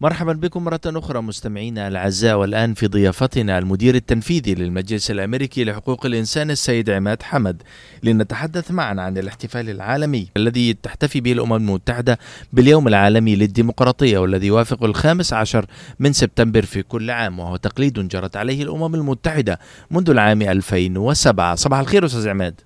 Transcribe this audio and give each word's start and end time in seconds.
مرحبا 0.00 0.32
بكم 0.32 0.64
مرة 0.64 0.80
أخرى 0.86 1.22
مستمعينا 1.22 1.88
الأعزاء 1.88 2.36
والآن 2.36 2.74
في 2.74 2.86
ضيافتنا 2.86 3.58
المدير 3.58 3.94
التنفيذي 3.94 4.54
للمجلس 4.54 5.10
الأمريكي 5.10 5.64
لحقوق 5.64 6.06
الإنسان 6.06 6.50
السيد 6.50 6.90
عماد 6.90 7.22
حمد. 7.22 7.62
لنتحدث 8.02 8.70
معا 8.70 9.00
عن 9.00 9.18
الاحتفال 9.18 9.70
العالمي 9.70 10.28
الذي 10.36 10.72
تحتفي 10.82 11.20
به 11.20 11.32
الأمم 11.32 11.54
المتحدة 11.54 12.18
باليوم 12.52 12.88
العالمي 12.88 13.36
للديمقراطية 13.36 14.18
والذي 14.18 14.46
يوافق 14.46 14.84
الخامس 14.84 15.32
عشر 15.32 15.66
من 15.98 16.12
سبتمبر 16.12 16.62
في 16.62 16.82
كل 16.82 17.10
عام 17.10 17.38
وهو 17.38 17.56
تقليد 17.56 18.08
جرت 18.08 18.36
عليه 18.36 18.62
الأمم 18.62 18.94
المتحدة 18.94 19.58
منذ 19.90 20.10
العام 20.10 20.42
2007 20.42 21.54
صباح 21.54 21.78
الخير 21.78 22.04
أستاذ 22.04 22.28
عماد. 22.28 22.60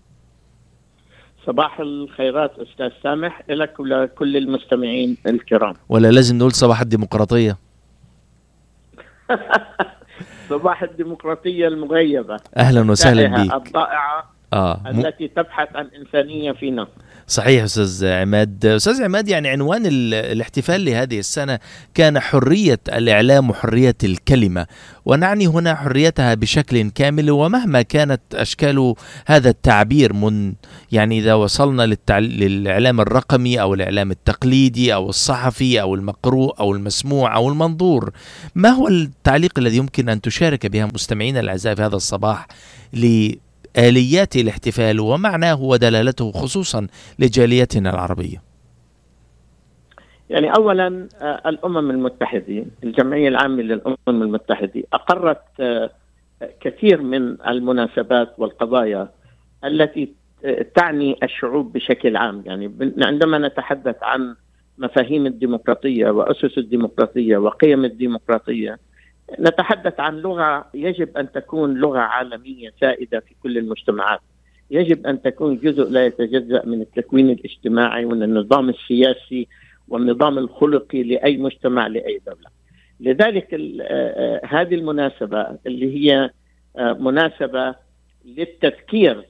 صباح 1.46 1.80
الخيرات 1.80 2.52
أستاذ 2.58 2.90
سامح 3.02 3.42
لك 3.48 3.80
ولكل 3.80 4.36
المستمعين 4.36 5.16
الكرام. 5.26 5.74
ولا 5.88 6.10
لازم 6.10 6.38
نقول 6.38 6.52
صباح 6.52 6.80
الديمقراطية. 6.80 7.58
صباح 10.48 10.82
الديمقراطية 10.82 11.68
المغيبة. 11.68 12.36
أهلا 12.56 12.90
وسهلا 12.90 13.44
بك 13.44 13.54
الضائعة. 13.54 14.31
آه. 14.52 14.82
التي 14.90 15.28
تبحث 15.28 15.68
عن 15.76 15.88
إنسانية 15.96 16.52
فينا 16.52 16.88
صحيح 17.26 17.62
أستاذ 17.62 18.06
عماد 18.06 18.66
أستاذ 18.66 19.02
عماد 19.02 19.28
يعني 19.28 19.48
عنوان 19.48 19.82
الاحتفال 20.12 20.84
لهذه 20.84 21.18
السنة 21.18 21.58
كان 21.94 22.20
حرية 22.20 22.80
الإعلام 22.88 23.50
وحرية 23.50 23.96
الكلمة 24.04 24.66
ونعني 25.04 25.46
هنا 25.46 25.74
حريتها 25.74 26.34
بشكل 26.34 26.90
كامل 26.90 27.30
ومهما 27.30 27.82
كانت 27.82 28.20
أشكال 28.34 28.94
هذا 29.26 29.50
التعبير 29.50 30.12
من 30.12 30.52
يعني 30.92 31.18
إذا 31.18 31.34
وصلنا 31.34 31.82
للتع... 31.82 32.18
للإعلام 32.18 33.00
الرقمي 33.00 33.60
أو 33.60 33.74
الإعلام 33.74 34.10
التقليدي 34.10 34.94
أو 34.94 35.08
الصحفي 35.08 35.80
أو 35.80 35.94
المقروء 35.94 36.60
أو 36.60 36.72
المسموع 36.74 37.36
أو 37.36 37.48
المنظور 37.48 38.10
ما 38.54 38.68
هو 38.68 38.88
التعليق 38.88 39.58
الذي 39.58 39.76
يمكن 39.76 40.08
أن 40.08 40.20
تشارك 40.20 40.66
بها 40.66 40.88
مستمعينا 40.94 41.40
الأعزاء 41.40 41.74
في 41.74 41.82
هذا 41.82 41.96
الصباح 41.96 42.46
ل 42.92 43.32
آليات 43.78 44.36
الاحتفال 44.36 45.00
ومعناه 45.00 45.62
ودلالته 45.62 46.32
خصوصا 46.32 46.86
لجاليتنا 47.18 47.90
العربية. 47.90 48.42
يعني 50.30 50.54
أولا 50.54 51.08
آه، 51.20 51.48
الأمم 51.48 51.90
المتحدة 51.90 52.64
الجمعية 52.84 53.28
العامة 53.28 53.62
للأمم 53.62 53.96
المتحدة 54.08 54.82
أقرت 54.92 55.42
آه، 55.60 55.90
كثير 56.60 57.02
من 57.02 57.36
المناسبات 57.48 58.34
والقضايا 58.38 59.08
التي 59.64 60.12
آه، 60.44 60.66
تعني 60.76 61.16
الشعوب 61.22 61.72
بشكل 61.72 62.16
عام. 62.16 62.42
يعني 62.46 62.72
عندما 62.98 63.38
نتحدث 63.38 63.96
عن 64.02 64.36
مفاهيم 64.78 65.26
الديمقراطية 65.26 66.10
وأسس 66.10 66.58
الديمقراطية 66.58 67.36
وقيم 67.36 67.84
الديمقراطية 67.84 68.78
نتحدث 69.40 70.00
عن 70.00 70.16
لغة 70.16 70.64
يجب 70.74 71.16
أن 71.16 71.32
تكون 71.32 71.74
لغة 71.74 71.98
عالمية 71.98 72.72
سائدة 72.80 73.20
في 73.20 73.34
كل 73.42 73.58
المجتمعات. 73.58 74.20
يجب 74.70 75.06
أن 75.06 75.22
تكون 75.22 75.56
جزء 75.56 75.90
لا 75.90 76.06
يتجزأ 76.06 76.62
من 76.64 76.80
التكوين 76.80 77.30
الاجتماعي 77.30 78.04
ومن 78.04 78.22
النظام 78.22 78.68
السياسي 78.68 79.48
والنظام 79.88 80.38
الخلقي 80.38 81.02
لأي 81.02 81.36
مجتمع 81.36 81.86
لأي 81.86 82.20
دولة. 82.26 82.62
لذلك 83.00 83.54
هذه 84.44 84.74
المناسبة 84.74 85.46
اللي 85.66 85.96
هي 85.96 86.30
مناسبة 86.78 87.74
للتذكير 88.24 89.24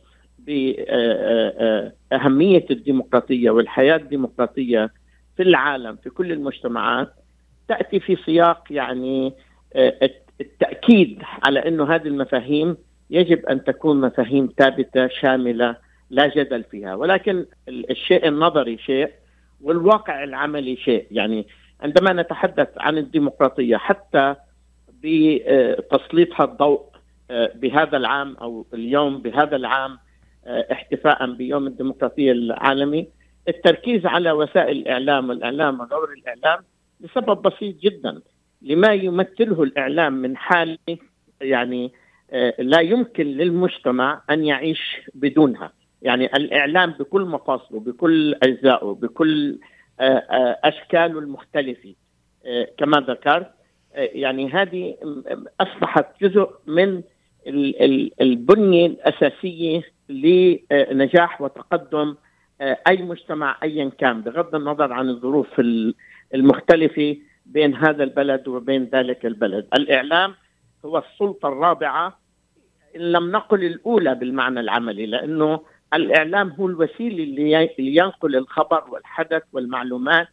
باهميه 2.10 2.66
الديمقراطية 2.70 3.50
والحياة 3.50 3.96
الديمقراطية 3.96 4.90
في 5.36 5.42
العالم 5.42 5.96
في 5.96 6.10
كل 6.10 6.32
المجتمعات 6.32 7.12
تأتي 7.68 8.00
في 8.00 8.16
سياق 8.26 8.64
يعني 8.70 9.26
آه، 9.26 9.32
التأكيد 10.40 11.22
على 11.46 11.68
إنه 11.68 11.94
هذه 11.94 12.08
المفاهيم 12.08 12.76
يجب 13.10 13.46
أن 13.46 13.64
تكون 13.64 14.00
مفاهيم 14.00 14.48
ثابتة 14.58 15.08
شاملة 15.08 15.76
لا 16.10 16.26
جدل 16.26 16.64
فيها. 16.64 16.94
ولكن 16.94 17.46
الشيء 17.68 18.28
النظري 18.28 18.78
شيء 18.78 19.10
والواقع 19.60 20.24
العملي 20.24 20.76
شيء. 20.76 21.06
يعني 21.10 21.46
عندما 21.80 22.12
نتحدث 22.12 22.68
عن 22.76 22.98
الديمقراطية 22.98 23.76
حتى 23.76 24.34
بتسليطها 25.04 26.44
الضوء 26.44 26.92
آه، 27.30 27.52
بهذا 27.54 27.96
العام 27.96 28.36
أو 28.36 28.66
اليوم 28.74 29.18
بهذا 29.18 29.56
العام 29.56 29.98
آه، 30.46 30.66
احتفاء 30.72 31.32
بيوم 31.32 31.66
الديمقراطية 31.66 32.32
العالمي 32.32 33.08
التركيز 33.48 34.06
على 34.06 34.32
وسائل 34.32 34.76
الإعلام 34.76 35.28
والإعلام 35.28 35.80
ودور 35.80 36.12
الإعلام 36.12 36.64
لسبب 37.00 37.42
بسيط 37.42 37.76
جدا. 37.80 38.20
لما 38.62 38.92
يمثله 38.92 39.62
الإعلام 39.62 40.12
من 40.12 40.36
حاله 40.36 40.78
يعني 41.40 41.92
آه، 42.32 42.54
لا 42.58 42.80
يمكن 42.80 43.26
للمجتمع 43.26 44.22
أن 44.30 44.44
يعيش 44.44 45.00
بدونها. 45.14 45.72
يعني 46.02 46.26
الإعلام 46.36 46.90
بكل 46.90 47.22
مفاصله 47.22 47.80
بكل 47.80 48.34
أجزائه 48.42 48.98
بكل 49.02 49.58
آه، 50.00 50.02
آه، 50.04 50.58
أشكاله 50.64 51.18
المختلفة 51.18 51.94
كما 52.78 53.00
ذكرت 53.00 53.50
يعني 53.94 54.50
هذه 54.50 54.96
أصبحت 55.60 56.06
جزء 56.22 56.50
من 56.66 57.02
البنية 58.20 58.86
الأساسية 58.86 59.82
لنجاح 60.08 61.40
وتقدم 61.40 62.14
أي 62.60 62.96
مجتمع 62.96 63.58
ايا 63.62 63.90
كان 63.98 64.20
بغض 64.20 64.54
النظر 64.54 64.92
عن 64.92 65.08
الظروف 65.08 65.60
المختلفة. 66.34 67.16
بين 67.52 67.74
هذا 67.74 68.04
البلد 68.04 68.48
وبين 68.48 68.84
ذلك 68.84 69.26
البلد. 69.26 69.66
الإعلام 69.74 70.34
هو 70.84 70.98
السلطة 70.98 71.48
الرابعة 71.48 72.18
إن 72.96 73.00
لم 73.00 73.30
نقل 73.32 73.64
الأولى 73.64 74.14
بالمعنى 74.14 74.60
العملي 74.60 75.06
لأنه 75.06 75.60
الإعلام 75.94 76.48
هو 76.48 76.66
الوسيلة 76.66 77.24
اللي 77.24 77.96
ينقل 77.96 78.36
الخبر 78.36 78.84
والحدث 78.90 79.42
والمعلومات 79.52 80.28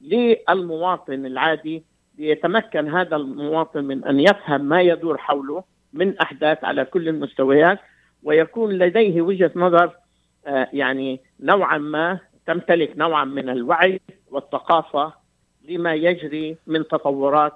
للمواطن 0.00 1.26
العادي 1.26 1.84
ليتمكن 2.18 2.88
هذا 2.88 3.16
المواطن 3.16 3.84
من 3.84 4.04
أن 4.04 4.20
يفهم 4.20 4.64
ما 4.64 4.80
يدور 4.80 5.18
حوله 5.18 5.64
من 5.92 6.18
أحداث 6.18 6.64
على 6.64 6.84
كل 6.84 7.08
المستويات 7.08 7.78
ويكون 8.22 8.72
لديه 8.72 9.22
وجهة 9.22 9.50
نظر 9.56 9.92
آه، 10.46 10.68
يعني 10.72 11.20
نوعا 11.40 11.78
ما 11.78 12.18
تمتلك 12.46 12.92
نوعا 12.96 13.24
من 13.24 13.48
الوعي 13.48 14.00
والثقافة 14.30 15.12
لما 15.68 15.94
يجري 15.94 16.56
من 16.66 16.88
تطورات 16.88 17.52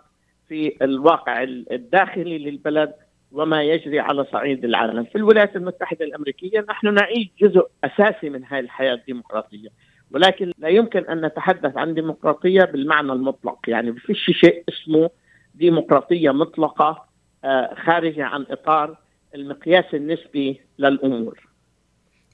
في 0.48 0.76
الواقع 0.82 1.42
الداخلي 1.42 2.38
للبلد 2.38 2.92
وما 3.32 3.62
يجري 3.62 4.00
على 4.00 4.26
صعيد 4.32 4.64
العالم. 4.64 5.04
في 5.04 5.16
الولايات 5.16 5.56
المتحدة 5.56 6.04
الأمريكية 6.04 6.64
نحن 6.68 6.94
نعيش 6.94 7.28
جزء 7.40 7.66
أساسي 7.84 8.30
من 8.30 8.44
هذه 8.44 8.60
الحياة 8.60 8.94
الديمقراطية 8.94 9.68
ولكن 10.10 10.52
لا 10.58 10.68
يمكن 10.68 11.04
أن 11.04 11.26
نتحدث 11.26 11.76
عن 11.76 11.94
ديمقراطية 11.94 12.64
بالمعنى 12.64 13.12
المطلق. 13.12 13.58
يعني 13.68 13.90
ما 13.90 13.98
شيء 14.14 14.64
اسمه 14.68 15.10
ديمقراطية 15.54 16.30
مطلقة 16.30 17.04
آه، 17.44 17.74
خارجة 17.84 18.24
عن 18.24 18.46
إطار 18.50 18.96
المقياس 19.34 19.84
النسبي 19.94 20.60
للأمور. 20.78 21.48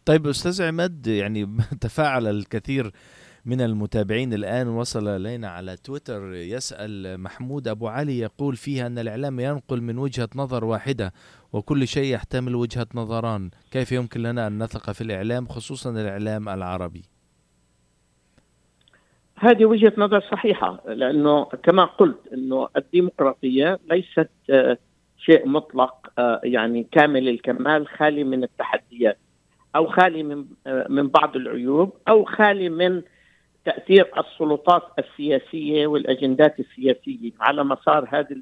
طيب 0.05 0.27
أستاذ 0.27 0.63
عماد 0.63 1.07
يعني 1.07 1.57
تفاعل 1.81 2.27
الكثير 2.27 2.91
من 3.45 3.61
المتابعين 3.61 4.33
الآن. 4.33 4.69
وصل 4.69 5.09
إلينا 5.09 5.49
على 5.49 5.77
تويتر 5.77 6.33
يسأل 6.35 7.21
محمود 7.21 7.69
أبو 7.69 7.89
علي 7.89 8.19
يقول 8.19 8.57
فيها 8.57 8.87
أن 8.87 8.99
الإعلام 8.99 9.41
ينقل 9.41 9.81
من 9.81 9.99
وجهة 9.99 10.29
نظر 10.37 10.65
واحدة 10.65 11.13
وكل 11.53 11.89
شيء 11.89 12.15
يحتمل 12.15 12.55
وجهة 12.55 12.87
نظران. 12.95 13.51
كيف 13.71 13.93
يمكن 13.93 14.23
لنا 14.23 14.47
أن 14.47 14.63
نثق 14.63 14.93
في 14.93 15.01
الإعلام 15.01 15.47
خصوصا 15.47 15.91
الإعلام 15.91 16.49
العربي؟ 16.49 17.03
هذه 19.41 19.65
وجهة 19.65 19.93
نظر 19.99 20.21
صحيحة 20.21 20.81
لأنه 20.87 21.45
كما 21.45 21.85
قلت 21.85 22.19
أنه 22.33 22.69
الديمقراطية 22.77 23.79
ليست 23.91 24.31
آه، 24.51 24.79
شيء 25.19 25.49
مطلق 25.49 26.13
آه، 26.19 26.41
يعني 26.45 26.87
كامل 26.93 27.29
الكمال 27.29 27.89
خالي 27.89 28.25
من 28.25 28.45
التحديات 28.45 29.19
أو 29.77 29.87
خالي 29.87 30.23
من 30.23 30.45
آه، 30.67 30.87
من 30.89 31.09
بعض 31.09 31.37
العيوب 31.37 31.93
أو 32.09 32.25
خالي 32.25 32.69
من 32.69 33.03
تأثير 33.65 34.11
السلطات 34.19 34.83
السياسية 34.99 35.87
والأجندات 35.87 36.61
السياسية 36.61 37.31
على 37.41 37.65
مسار 37.65 38.09
هذه 38.11 38.37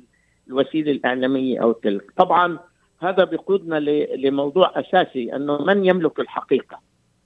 الوسيلة 0.48 0.92
الإعلامية 0.92 1.62
أو 1.62 1.72
تلك، 1.72 2.10
طبعا 2.16 2.58
هذا 3.00 3.24
بيقودنا 3.24 3.80
لموضوع 4.16 4.72
أساسي 4.80 5.36
أنه 5.36 5.62
من 5.62 5.84
يملك 5.84 6.20
الحقيقة؟ 6.20 6.80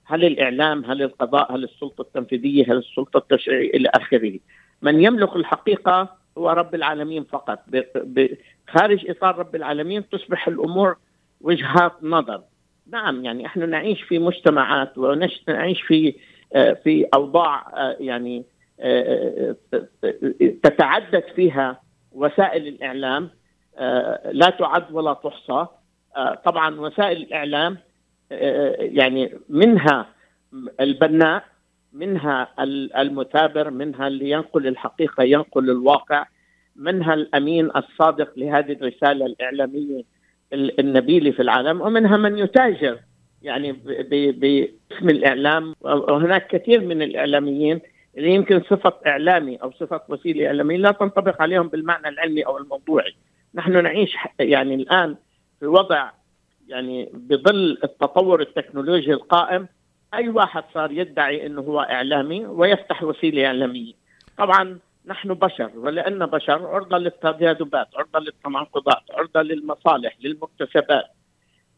هل 0.04 0.24
الإعلام؟ 0.24 0.84
هل 0.84 1.02
القضاء؟ 1.02 1.54
هل 1.54 1.64
السلطة 1.64 2.02
التنفيذية؟ 2.02 2.64
هل 2.64 2.76
السلطة 2.76 3.18
التشريعية 3.18 3.70
إلى 3.70 3.88
آخره؟ 3.94 4.38
من 4.82 5.00
يملك 5.04 5.36
الحقيقة 5.36 6.16
هو 6.38 6.50
رب 6.50 6.74
العالمين 6.74 7.24
فقط، 7.24 7.58
خارج 8.68 9.10
إطار 9.10 9.38
رب 9.38 9.54
العالمين 9.54 10.08
تصبح 10.08 10.48
الأمور 10.48 10.96
وجهات 11.40 11.92
نظر. 12.02 12.42
نعم 12.90 13.24
يعني 13.24 13.46
إحنا 13.46 13.66
نعيش 13.66 14.02
في 14.02 14.18
مجتمعات 14.18 14.98
ونعيش 14.98 15.82
في 15.82 16.14
في 16.54 17.06
أوضاع 17.14 17.72
آه، 17.76 17.96
يعني 18.00 18.44
تتعدد 20.62 21.24
فيها 21.36 21.80
وسائل 22.12 22.66
الإعلام 22.66 23.30
لا 24.32 24.50
تعد 24.58 24.92
ولا 24.92 25.12
تحصى. 25.12 25.66
طبعا 26.44 26.80
وسائل 26.80 27.16
الإعلام 27.16 27.78
يعني 28.80 29.32
منها 29.48 30.06
البناء 30.80 31.44
منها 31.92 32.48
المثابر 33.00 33.70
منها 33.70 34.06
اللي 34.06 34.30
ينقل 34.30 34.66
الحقيقة 34.66 35.22
ينقل 35.22 35.70
الواقع 35.70 36.26
منها 36.76 37.14
الأمين 37.14 37.70
الصادق 37.76 38.32
لهذه 38.36 38.72
الرسالة 38.72 39.26
الإعلامية 39.26 40.02
النبيلة 40.52 41.30
في 41.30 41.42
العالم 41.42 41.80
ومنها 41.80 42.16
من 42.16 42.38
يتاجر 42.38 42.98
يعني 43.42 43.72
باسم 44.32 45.08
الإعلام. 45.08 45.74
وهناك 45.80 46.46
كثير 46.46 46.80
من 46.80 47.02
الإعلاميين 47.02 47.80
اللي 48.16 48.34
يمكن 48.34 48.60
صفة 48.60 48.92
إعلامي 49.06 49.56
أو 49.56 49.72
صفة 49.72 50.00
وسيلة 50.08 50.46
إعلامية 50.46 50.76
لا 50.76 50.90
تنطبق 50.90 51.42
عليهم 51.42 51.68
بالمعنى 51.68 52.08
العلمي 52.08 52.46
أو 52.46 52.58
الموضوعي. 52.58 53.14
نحن 53.54 53.82
نعيش 53.82 54.16
يعني 54.40 54.74
الآن 54.74 55.16
في 55.60 55.66
وضع 55.66 56.10
يعني 56.68 57.10
بظل 57.12 57.78
التطور 57.84 58.40
التكنولوجي 58.40 59.12
القائم 59.12 59.68
أي 60.14 60.28
واحد 60.28 60.64
صار 60.74 60.92
يدعي 60.92 61.46
إنه 61.46 61.60
هو 61.60 61.80
إعلامي 61.80 62.46
ويفتح 62.46 63.02
وسيلة 63.02 63.46
إعلامية. 63.46 63.92
طبعا 64.38 64.78
نحن 65.06 65.34
بشر 65.34 65.70
ولأن 65.74 66.26
بشر 66.26 66.66
عرضة 66.66 66.98
للتذابذات 66.98 67.88
عرضة 67.96 68.18
للتناقضات 68.18 69.02
عرضة 69.10 69.42
للمصالح 69.42 70.16
للمكتسبات. 70.20 71.04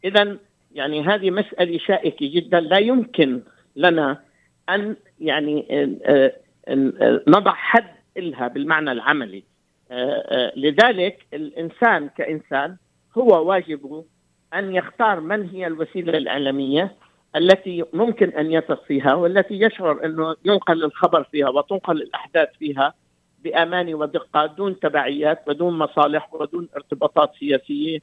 اذا 0.05 0.37
يعني 0.75 1.03
هذه 1.03 1.31
مسألة 1.31 1.79
شائكة 1.79 2.31
جدا. 2.35 2.61
لا 2.61 2.79
يمكن 2.79 3.41
لنا 3.77 4.21
أن 4.69 4.97
يعني 5.21 5.67
نضع 7.29 7.53
حد 7.53 7.95
لها 8.17 8.49
بالمعنى 8.49 8.93
العملي. 8.93 9.45
لذلك 10.57 11.27
الإنسان 11.35 12.09
كإنسان 12.09 12.77
هو 13.19 13.49
واجبه 13.49 14.05
أن 14.55 14.75
يختار 14.75 15.21
من 15.21 15.49
هي 15.49 15.67
الوسيلة 15.67 16.19
الإعلامية 16.19 16.95
التي 17.37 17.85
ممكن 17.93 18.29
أن 18.29 18.53
يثق 18.53 18.85
فيها 18.85 19.15
والتي 19.15 19.61
يشعر 19.61 20.05
أنه 20.05 20.37
ينقل 20.45 20.85
الخبر 20.85 21.23
فيها 21.23 21.49
وتنقل 21.49 22.03
الأحداث 22.03 22.49
فيها 22.59 22.95
بأمان 23.45 23.95
ودقة 23.95 24.47
دون 24.47 24.81
تبعيات 24.81 25.49
ودون 25.49 25.79
مصالح 25.79 26.35
ودون 26.35 26.69
ارتباطات 26.77 27.33
سياسية. 27.41 27.99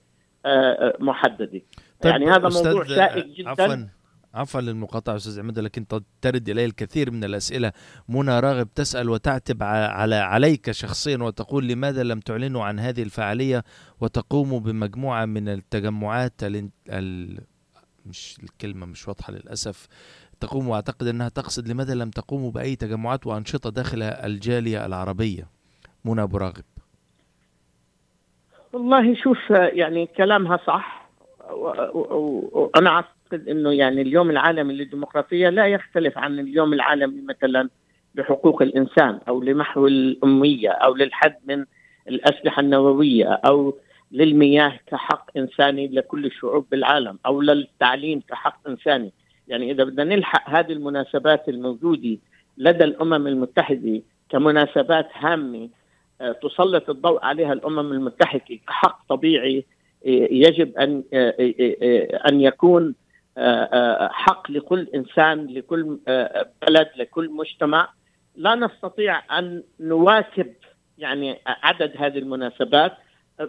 محددة. 0.99 1.61
طيب 2.01 2.11
يعني 2.11 2.31
هذا 2.31 2.49
موضوع 2.49 2.83
شائك 2.83 3.25
جدا. 3.25 3.49
عفوا 3.49 3.87
عفوا 4.33 4.61
للمقاطعة 4.61 5.15
أستاذ 5.15 5.39
عماد 5.39 5.59
لكن 5.59 5.85
ترد 6.21 6.49
إلي 6.49 6.65
الكثير 6.65 7.11
من 7.11 7.23
الأسئلة. 7.23 7.71
منى 8.09 8.39
راغب 8.39 8.73
تسأل 8.73 9.09
وتعتب 9.09 9.63
على 9.63 10.15
عليك 10.15 10.71
شخصيا 10.71 11.17
وتقول 11.17 11.67
لماذا 11.67 12.03
لم 12.03 12.19
تعلنوا 12.19 12.63
عن 12.63 12.79
هذه 12.79 13.03
الفعالية 13.03 13.63
وتقوموا 14.01 14.59
بمجموعة 14.59 15.25
من 15.25 15.49
التجمعات 15.49 16.43
ال... 16.43 16.69
ال... 16.89 17.39
مش 18.05 18.37
الكلمة 18.43 18.85
مش 18.85 19.07
واضحة 19.07 19.33
للأسف. 19.33 19.87
تقوم 20.39 20.67
وأعتقد 20.67 21.07
أنها 21.07 21.29
تقصد 21.29 21.67
لماذا 21.67 21.93
لم 21.93 22.09
تقوموا 22.09 22.51
بأي 22.51 22.75
تجمعات 22.75 23.27
وأنشطة 23.27 23.69
داخل 23.69 24.01
الجالية 24.01 24.85
العربية. 24.85 25.49
منى 26.05 26.23
أبو 26.23 26.37
راغب. 26.37 26.63
والله 28.73 29.15
شوف 29.15 29.49
يعني 29.49 30.05
كلامها 30.05 30.57
صح 30.67 31.09
وأنا 31.53 32.89
أعتقد 32.89 33.49
أنه 33.49 33.71
يعني 33.71 34.01
اليوم 34.01 34.29
العالمي 34.29 34.73
للديمقراطية 34.73 35.49
لا 35.49 35.67
يختلف 35.67 36.17
عن 36.17 36.39
اليوم 36.39 36.73
العالمي 36.73 37.21
مثلا 37.21 37.69
لحقوق 38.15 38.61
الإنسان 38.61 39.19
أو 39.27 39.41
لمحو 39.41 39.87
الأمية 39.87 40.69
أو 40.69 40.95
للحد 40.95 41.35
من 41.47 41.65
الأسلحة 42.07 42.59
النووية 42.59 43.33
أو 43.33 43.77
للمياه 44.11 44.79
كحق 44.87 45.37
إنساني 45.37 45.87
لكل 45.87 46.25
الشعوب 46.25 46.65
بالعالم 46.71 47.19
أو 47.25 47.41
للتعليم 47.41 48.21
كحق 48.29 48.67
إنساني. 48.67 49.11
يعني 49.47 49.71
إذا 49.71 49.83
بدنا 49.83 50.15
نلحق 50.15 50.49
هذه 50.49 50.71
المناسبات 50.71 51.49
الموجودة 51.49 52.17
لدى 52.57 52.83
الأمم 52.83 53.27
المتحدة 53.27 54.01
كمناسبات 54.29 55.09
هامة 55.15 55.69
تسلط 56.41 56.89
الضوء 56.89 57.25
عليها 57.25 57.53
الأمم 57.53 57.91
المتحدة 57.91 58.55
كحق 58.67 58.99
طبيعي 59.09 59.65
يجب 60.05 60.77
أن 60.77 61.03
أن 62.29 62.41
يكون 62.41 62.95
حق 64.11 64.51
لكل 64.51 64.87
إنسان 64.95 65.47
لكل 65.47 65.99
بلد 66.67 66.89
لكل 66.97 67.29
مجتمع 67.29 67.89
لا 68.35 68.55
نستطيع 68.55 69.39
أن 69.39 69.63
نواكب 69.79 70.53
يعني 70.97 71.39
عدد 71.47 71.93
هذه 71.97 72.17
المناسبات 72.17 72.91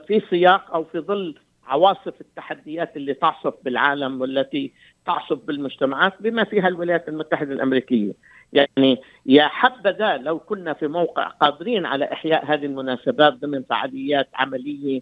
في 0.06 0.22
سياق 0.30 0.74
أو 0.74 0.84
في 0.84 0.98
ظل 1.00 1.34
عواصف 1.66 2.20
التحديات 2.20 2.96
اللي 2.96 3.14
تعصف 3.14 3.54
بالعالم 3.64 4.20
والتي 4.20 4.72
تعصف 5.06 5.38
بالمجتمعات 5.44 6.12
بما 6.20 6.44
فيها 6.44 6.68
الولايات 6.68 7.08
المتحدة 7.08 7.52
الأمريكية. 7.52 8.12
يعني 8.52 8.98
يا 9.26 9.42
حبذا 9.48 10.16
لو 10.16 10.38
كنا 10.38 10.72
في 10.72 10.86
موقع 10.86 11.26
قادرين 11.28 11.86
على 11.86 12.12
إحياء 12.12 12.44
هذه 12.46 12.66
المناسبات 12.66 13.32
ضمن 13.32 13.62
فعاليات 13.62 14.28
عملية 14.34 15.00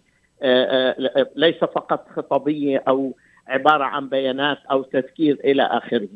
ليس 1.35 1.57
فقط 1.59 2.07
خطابية 2.15 2.83
أو 2.87 3.15
عبارة 3.47 3.83
عن 3.83 4.09
بيانات 4.09 4.57
أو 4.71 4.83
تذكير 4.83 5.37
إلى 5.43 5.63
آخره. 5.63 6.07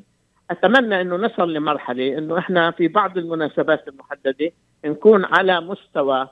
أتمنى 0.51 1.01
إنه 1.01 1.15
نصل 1.15 1.53
لمرحلة 1.53 2.17
إنه 2.17 2.37
إحنا 2.37 2.71
في 2.71 2.87
بعض 2.87 3.17
المناسبات 3.17 3.87
المحددة 3.87 4.51
نكون 4.85 5.25
على 5.25 5.61
مستوى 5.61 6.27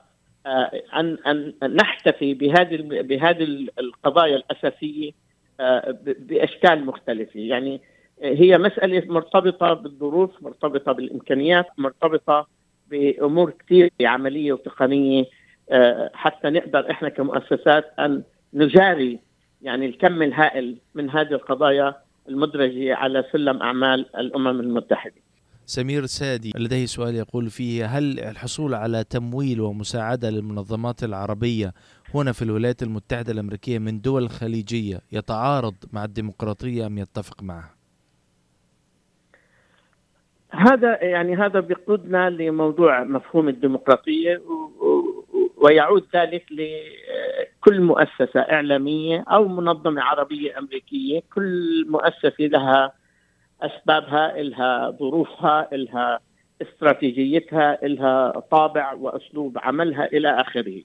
ان 0.94 1.18
أن 1.26 1.54
نحتفي 1.76 2.34
بهذه 2.34 2.76
بهذه 3.02 3.68
القضايا 3.78 4.36
الأساسية 4.36 5.10
بأشكال 6.18 6.86
مختلفة 6.86 7.40
يعني 7.40 7.80
هي 8.24 8.58
مسألة 8.58 9.02
مرتبطة 9.12 9.74
بالظروف 9.74 10.30
مرتبطة 10.42 10.92
بالإمكانيات 10.92 11.66
مرتبطة 11.78 12.46
بأمور 12.90 13.50
كثير 13.50 13.90
عملية 14.00 14.52
وتقنية 14.52 15.24
حتى 16.14 16.50
نقدر 16.50 16.90
إحنا 16.90 17.08
كمؤسسات 17.08 17.84
أن 17.98 18.22
نجاري 18.54 19.18
يعني 19.62 19.86
الكم 19.86 20.22
الهائل 20.22 20.76
من 20.94 21.10
هذه 21.10 21.32
القضايا 21.32 21.94
المدرجة 22.28 22.94
على 22.94 23.24
سلم 23.32 23.62
أعمال 23.62 24.16
الأمم 24.16 24.60
المتحدة 24.60 25.14
سمير 25.66 26.06
سادي 26.06 26.52
لديه 26.56 26.86
سؤال 26.86 27.14
يقول 27.14 27.50
فيه 27.50 27.86
هل 27.86 28.20
الحصول 28.20 28.74
على 28.74 29.04
تمويل 29.04 29.60
ومساعدة 29.60 30.30
للمنظمات 30.30 31.04
العربية 31.04 31.72
هنا 32.14 32.32
في 32.32 32.42
الولايات 32.42 32.82
المتحدة 32.82 33.32
الأمريكية 33.32 33.78
من 33.78 34.00
دول 34.00 34.28
خليجية 34.30 35.00
يتعارض 35.12 35.74
مع 35.92 36.04
الديمقراطية 36.04 36.86
أم 36.86 36.98
يتفق 36.98 37.42
معها؟ 37.42 37.74
هذا 40.54 41.04
يعني 41.04 41.36
هذا 41.36 41.60
بيقودنا 41.60 42.30
لموضوع 42.30 43.04
مفهوم 43.04 43.48
الديمقراطية 43.48 44.42
ويعود 45.56 46.06
ذلك 46.14 46.44
لكل 46.52 47.80
مؤسسة 47.80 48.40
إعلامية 48.40 49.24
أو 49.30 49.48
منظمة 49.48 50.02
عربية 50.02 50.58
أمريكية 50.58 51.22
كل 51.34 51.86
مؤسسة 51.88 52.34
لها 52.40 52.92
أسبابها 53.62 54.40
إلها 54.40 54.90
ظروفها 54.90 55.68
إلها 55.72 56.20
استراتيجيتها 56.62 57.86
إلها 57.86 58.30
طابع 58.50 58.92
وأسلوب 58.92 59.58
عملها 59.58 60.04
إلى 60.04 60.40
آخره. 60.40 60.82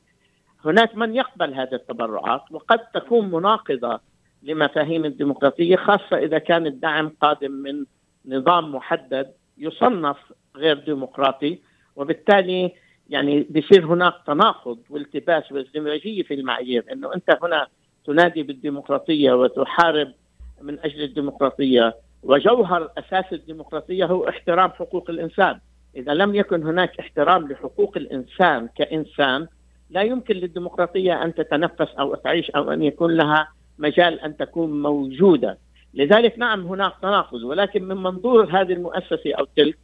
هناك 0.65 0.95
من 0.97 1.15
يقبل 1.15 1.53
هذه 1.53 1.73
التبرعات 1.73 2.41
وقد 2.51 2.79
تكون 2.79 3.31
مناقضة 3.31 3.99
لمفاهيم 4.43 5.05
الديمقراطية 5.05 5.75
خاصة 5.75 6.17
إذا 6.17 6.37
كان 6.37 6.65
الدعم 6.65 7.09
قادم 7.21 7.51
من 7.51 7.85
نظام 8.25 8.75
محدد 8.75 9.31
يصنف 9.59 10.17
غير 10.55 10.79
ديمقراطي 10.79 11.59
وبالتالي 11.95 12.71
يعني 13.09 13.47
بيصير 13.49 13.85
هناك 13.85 14.13
تناقض 14.27 14.79
والتباس 14.89 15.51
وازدواجيه 15.51 16.23
في 16.23 16.33
المعايير 16.33 16.85
إنه 16.91 17.13
أنت 17.13 17.37
هنا 17.43 17.67
تنادي 18.05 18.43
بالديمقراطية 18.43 19.31
وتحارب 19.31 20.13
من 20.61 20.79
أجل 20.79 21.03
الديمقراطية 21.03 21.95
وجوهر 22.23 22.91
أساس 22.97 23.25
الديمقراطية 23.33 24.05
هو 24.05 24.29
احترام 24.29 24.69
حقوق 24.69 25.09
الإنسان، 25.09 25.59
إذا 25.95 26.13
لم 26.13 26.35
يكن 26.35 26.63
هناك 26.63 26.99
احترام 26.99 27.51
لحقوق 27.51 27.97
الإنسان 27.97 28.69
كإنسان 28.75 29.47
لا 29.89 30.01
يمكن 30.01 30.35
للديمقراطية 30.35 31.23
أن 31.23 31.33
تتنفس 31.35 31.95
أو 31.99 32.15
تعيش 32.15 32.51
أو 32.51 32.71
أن 32.71 32.83
يكون 32.83 33.17
لها 33.17 33.47
مجال 33.79 34.19
أن 34.19 34.37
تكون 34.37 34.81
موجودة، 34.81 35.57
لذلك 35.93 36.39
نعم 36.39 36.65
هناك 36.65 36.93
تناقض 37.01 37.43
ولكن 37.43 37.83
من 37.83 37.97
منظور 37.97 38.45
هذه 38.45 38.73
المؤسسة 38.73 39.33
أو 39.39 39.47
تلك 39.55 39.77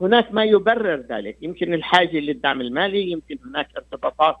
هناك 0.00 0.32
ما 0.32 0.44
يبرر 0.44 1.04
ذلك، 1.10 1.36
يمكن 1.42 1.74
الحاجة 1.74 2.18
للدعم 2.18 2.60
المالي، 2.60 3.10
يمكن 3.10 3.38
هناك 3.46 3.68
ارتباطات 3.76 4.36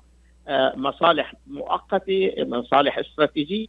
مصالح 0.76 1.34
مؤقتة، 1.46 2.34
مصالح 2.38 2.98
استراتيجية، 2.98 3.68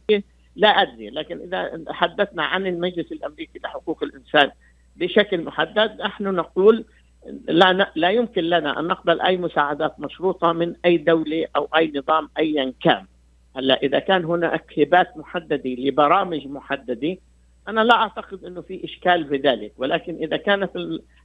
لا 0.56 0.68
أدري 0.68 1.10
لكن 1.10 1.40
إذا 1.40 1.84
تحدثنا 1.86 2.42
عن 2.42 2.66
المجلس 2.66 3.12
الأمريكي 3.12 3.58
لحقوق 3.64 4.02
الإنسان 4.02 4.50
بشكل 4.96 5.44
محدد 5.44 6.00
نحن 6.00 6.24
نقول 6.24 6.84
لا 7.48 7.90
لا 7.96 8.10
يمكن 8.10 8.44
لنا 8.44 8.80
أن 8.80 8.84
نقبل 8.84 9.20
أي 9.20 9.36
مساعدات 9.36 10.00
مشروطة 10.00 10.52
من 10.52 10.74
أي 10.84 10.96
دولة 10.96 11.46
أو 11.56 11.68
أي 11.76 11.92
نظام 11.96 12.28
ايا 12.38 12.72
كان. 12.82 13.04
هلأ 13.56 13.82
إذا 13.82 13.98
كان 13.98 14.24
هناك 14.24 14.78
هبات 14.78 15.16
محددة 15.16 15.70
لبرامج 15.70 16.46
محددة 16.46 17.16
أنا 17.68 17.80
لا 17.80 17.94
أعتقد 17.94 18.44
إنه 18.44 18.60
في 18.60 18.84
إشكال 18.84 19.28
في 19.28 19.36
ذلك، 19.36 19.72
ولكن 19.76 20.14
إذا 20.14 20.36
كانت 20.36 20.70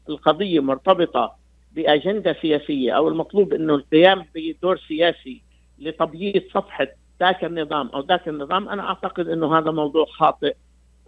القضية 0.09 0.59
مرتبطة 0.59 1.35
بأجندة 1.71 2.35
سياسية 2.41 2.91
أو 2.91 3.07
المطلوب 3.07 3.53
إنه 3.53 3.75
القيام 3.75 4.25
بدور 4.35 4.77
سياسي 4.77 5.41
لتبييض 5.79 6.41
صفحة 6.53 6.87
ذاك 7.19 7.43
النظام 7.43 7.87
أو 7.87 7.99
ذاك 7.99 8.27
النظام 8.27 8.69
أنا 8.69 8.83
أعتقد 8.83 9.27
إنه 9.27 9.57
هذا 9.57 9.71
موضوع 9.71 10.05
خاطئ 10.05 10.55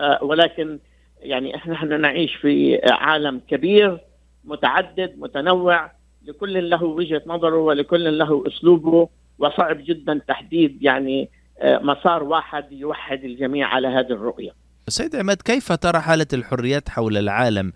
آه، 0.02 0.24
ولكن 0.24 0.80
يعني 1.20 1.56
إحنا 1.56 1.74
نحن 1.74 2.02
نعيش 2.02 2.36
في 2.36 2.82
عالم 2.92 3.42
كبير 3.48 3.98
متعدد 4.44 5.20
متنوع 5.20 5.92
لكل 6.26 6.70
له 6.70 6.84
وجهة 6.84 7.22
نظره 7.26 7.58
ولكل 7.58 8.18
له 8.18 8.44
أسلوبه 8.48 9.10
وصعب 9.40 9.78
جدا 9.84 10.22
تحديد 10.28 10.84
يعني 10.84 11.30
آه، 11.60 11.78
مسار 11.78 12.24
واحد 12.24 12.72
يوحد 12.72 13.24
الجميع 13.24 13.68
على 13.68 13.88
هذه 13.88 14.12
الرؤية. 14.12 14.63
سيد 14.88 15.16
عماد 15.16 15.38
كيف 15.42 15.72
ترى 15.72 16.00
حالة 16.00 16.26
الحريات 16.34 16.90
حول 16.90 17.18
العالم 17.18 17.74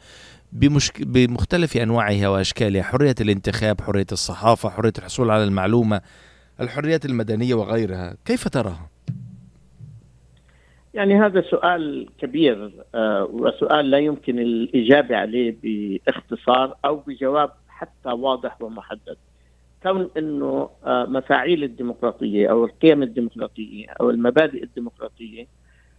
بمشك... 0.52 1.02
بمختلف 1.02 1.78
أنواعها 1.78 2.28
وأشكالها، 2.28 2.84
حرية 2.84 3.16
الانتخاب، 3.22 3.82
حرية 3.82 4.06
الصحافة، 4.12 4.70
حرية 4.70 4.94
الحصول 4.98 5.32
على 5.32 5.44
المعلومة، 5.44 6.02
الحريات 6.62 7.06
المدنية 7.06 7.54
وغيرها، 7.54 8.18
كيف 8.26 8.48
تراها؟ 8.48 8.90
يعني 10.94 11.20
هذا 11.22 11.42
سؤال 11.42 12.08
كبير 12.18 12.72
آه، 12.96 13.24
وسؤال 13.32 13.92
لا 13.92 13.98
يمكن 13.98 14.40
الإجابة 14.40 15.16
عليه 15.16 15.56
باختصار 15.64 16.78
أو 16.86 16.96
بجواب 16.96 17.52
حتى 17.68 18.10
واضح 18.10 18.62
ومحدد 18.62 19.18
كون 19.84 20.10
أنه 20.18 20.70
آه، 20.86 21.06
مفاعيل 21.06 21.64
الديمقراطية 21.64 22.52
أو 22.52 22.66
القيم 22.66 23.04
الديمقراطية 23.04 23.88
أو 23.90 24.10
المبادئ 24.10 24.64
الديمقراطية 24.64 25.48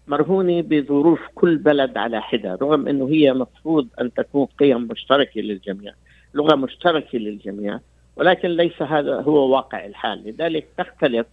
مرهونة 0.09 0.61
بظروف 0.61 1.21
كل 1.35 1.57
بلد 1.57 1.97
على 1.97 2.23
حدة 2.23 2.59
رغم 2.63 2.89
أنه 2.89 3.09
هي 3.09 3.33
مفروض 3.33 3.89
أن 4.01 4.15
تكون 4.15 4.47
قيم 4.61 4.89
مشتركة 4.91 5.41
للجميع 5.41 5.93
لغة 6.35 6.57
مشتركة 6.57 7.19
للجميع 7.19 7.81
ولكن 8.17 8.49
ليس 8.49 8.83
هذا 8.83 9.21
هو 9.21 9.49
واقع 9.49 9.87
الحال 9.87 10.23
لذلك 10.25 10.67
تختلف 10.79 11.27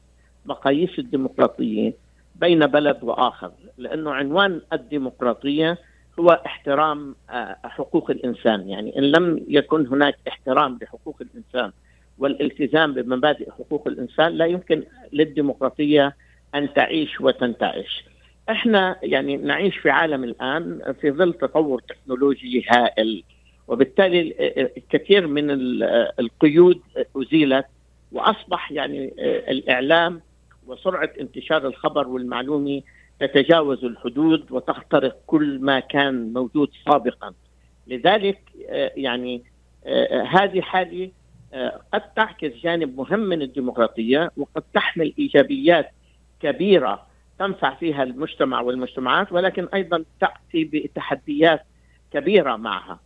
مقاييس 0.46 1.00
الديمقراطية 1.00 1.94
بين 2.36 2.60
بلد 2.60 2.98
وآخر 3.02 3.52
لأنه 3.78 4.12
عنوان 4.12 4.62
الديمقراطية 4.74 5.78
هو 6.20 6.42
احترام 6.46 7.16
آه، 7.30 7.58
حقوق 7.64 8.12
الإنسان 8.12 8.70
يعني 8.70 8.98
إن 9.00 9.04
لم 9.04 9.46
يكن 9.48 9.88
هناك 9.88 10.16
احترام 10.28 10.80
لحقوق 10.82 11.18
الإنسان 11.22 11.72
والالتزام 12.18 12.94
بمبادئ 12.94 13.52
حقوق 13.52 13.88
الإنسان 13.88 14.32
لا 14.32 14.46
يمكن 14.46 14.84
للديمقراطية 15.14 16.16
أن 16.56 16.74
تعيش 16.74 17.22
وتنتعش. 17.22 18.06
إحنا 18.50 19.00
يعني 19.04 19.38
نعيش 19.38 19.78
في 19.78 19.90
عالم 19.90 20.24
الآن 20.24 20.94
في 21.02 21.12
ظل 21.12 21.34
تطور 21.34 21.82
تكنولوجي 21.82 22.66
هائل 22.70 23.24
وبالتالي 23.68 24.34
كثير 24.90 25.28
من 25.28 25.48
القيود 26.20 26.82
أزيلت 27.18 27.66
وأصبح 28.12 28.72
يعني 28.72 29.14
الإعلام 29.52 30.22
وسرعة 30.68 31.10
انتشار 31.20 31.68
الخبر 31.68 32.08
والمعلومة 32.08 32.82
تتجاوز 33.20 33.86
الحدود 33.86 34.52
وتخترق 34.52 35.18
كل 35.28 35.60
ما 35.62 35.80
كان 35.80 36.34
موجود 36.34 36.70
سابقا. 36.86 37.34
لذلك 37.88 38.40
آه، 38.70 38.92
يعني 38.96 39.44
آه، 39.86 40.24
هذه 40.24 40.62
حالة 40.62 41.12
آه، 41.54 41.82
قد 41.94 42.14
تعكس 42.14 42.52
جانب 42.64 42.98
مهم 42.98 43.20
من 43.20 43.42
الديمقراطية 43.42 44.32
وقد 44.38 44.64
تحمل 44.74 45.14
إيجابيات 45.20 45.92
كبيرة 46.40 47.08
تنفع 47.40 47.76
فيها 47.76 48.04
المجتمع 48.04 48.62
والمجتمعات 48.62 49.32
ولكن 49.32 49.68
أيضا 49.74 50.04
تأتي 50.22 50.64
بتحديات 50.64 51.62
كبيرة 52.12 52.56
معها. 52.56 53.00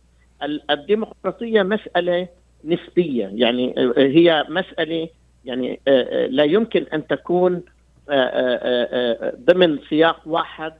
الديمقراطية 0.70 1.62
مسألة 1.62 2.28
نسبية 2.64 3.30
يعني 3.34 3.74
هي 3.96 4.44
مسألة 4.48 5.08
يعني 5.44 5.80
آه، 5.88 6.24
آه، 6.24 6.26
لا 6.26 6.44
يمكن 6.44 6.86
أن 6.94 7.06
تكون 7.06 7.62
آه، 8.10 9.36
ضمن 9.36 9.78
سياق 9.88 10.20
واحد 10.26 10.72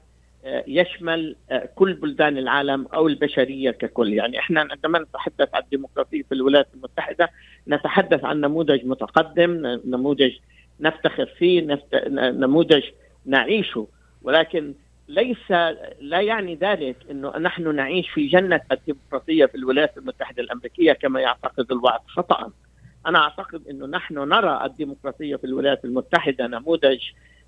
يشمل 0.66 1.37
كل 1.75 1.95
بلدان 1.95 2.38
العالم 2.38 2.87
أو 2.95 3.09
البشرية 3.09 3.71
ككل، 3.71 4.12
يعني 4.12 4.38
إحنا 4.38 4.61
عندما 4.71 4.99
نتحدث 4.99 5.49
عن 5.54 5.62
الديمقراطية 5.62 6.23
في 6.23 6.35
الولايات 6.35 6.69
المتحدة 6.75 7.30
نتحدث 7.69 8.25
عن 8.25 8.40
نموذج 8.40 8.87
متقدم، 8.87 9.80
نموذج 9.85 10.33
نفتخر 10.80 11.26
فيه، 11.26 11.78
نموذج 12.12 12.83
نعيشه، 13.27 13.87
ولكن 14.23 14.75
ليس 15.09 15.50
لا 16.00 16.21
يعني 16.21 16.55
ذلك 16.55 16.97
إنه 17.11 17.39
نحن 17.39 17.75
نعيش 17.75 18.11
في 18.11 18.27
جنة 18.27 18.61
الديمقراطية 18.73 19.47
في 19.47 19.55
الولايات 19.55 19.99
المتحدة 19.99 20.43
الأمريكية 20.43 20.93
كما 20.93 21.21
يعتقد 21.21 21.73
البعض 21.73 22.05
خطأ. 22.07 22.50
أنا 23.07 23.19
أعتقد 23.19 23.69
إنه 23.69 23.87
نحن 23.87 24.15
نرى 24.15 24.65
الديمقراطية 24.65 25.37
في 25.37 25.45
الولايات 25.45 25.85
المتحدة 25.85 26.47
نموذج 26.47 27.00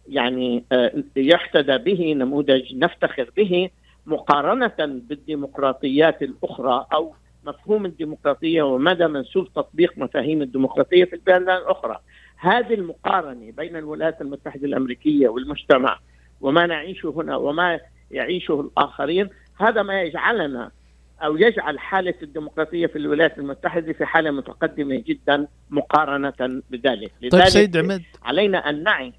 يعني 0.09 0.65
آه، 0.73 1.03
يحتذى 1.17 1.79
به 1.79 2.13
نموذج 2.13 2.75
نفتخر 2.75 3.31
به 3.37 3.71
مقارنة 4.07 4.75
بالديمقراطيات 4.79 6.23
الأخرى 6.23 6.87
أو 6.93 7.15
مفهوم 7.45 7.87
الديمقراطية 7.87 8.63
ومدى 8.63 9.07
منسوب 9.07 9.53
تطبيق 9.53 9.99
مفاهيم 9.99 10.43
الديمقراطية 10.43 11.05
في 11.05 11.13
البلدان 11.13 11.57
الأخرى. 11.57 12.01
هذه 12.43 12.75
المقارنة 12.75 13.53
بين 13.53 13.77
الولايات 13.77 14.21
المتحدة 14.21 14.67
الأمريكية 14.67 15.29
والمجتمع 15.29 15.99
وما 16.41 16.67
نعيشه 16.67 17.15
هنا 17.17 17.37
وما 17.37 17.81
يعيشه 18.11 18.61
الآخرين 18.61 19.29
هذا 19.61 19.83
ما 19.83 20.03
يجعلنا 20.03 20.71
أو 21.23 21.37
يجعل 21.37 21.79
حالة 21.79 22.15
الديمقراطية 22.23 22.87
في 22.87 22.97
الولايات 22.97 23.39
المتحدة 23.39 23.93
في 23.93 24.05
حالة 24.07 24.31
متقدمة 24.31 25.03
جدا 25.07 25.47
مقارنة 25.71 26.63
بذلك. 26.71 27.13
طيب 27.31 27.45
سيد 27.45 27.77
عماد. 27.77 28.03
علينا 28.23 28.59
أن 28.71 28.83
نعي 28.83 29.13